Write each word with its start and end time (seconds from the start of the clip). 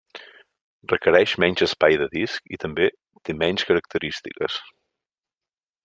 Requereix 0.93 1.33
menys 1.43 1.61
espai 1.65 1.97
de 2.03 2.07
disc 2.15 2.49
i 2.57 2.59
també 2.65 2.89
té 3.29 3.37
menys 3.45 3.69
característiques. 3.73 4.61